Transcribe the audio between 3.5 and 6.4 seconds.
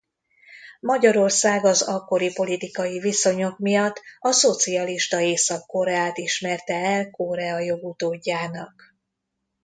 miatt a szocialista Észak-Koreát